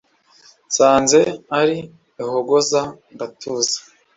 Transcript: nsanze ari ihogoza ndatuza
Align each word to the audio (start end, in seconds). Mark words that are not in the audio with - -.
nsanze 0.67 1.19
ari 1.59 1.77
ihogoza 2.21 2.81
ndatuza 3.13 3.77